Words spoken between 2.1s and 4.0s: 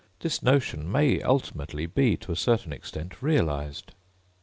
to a certain extent, realised.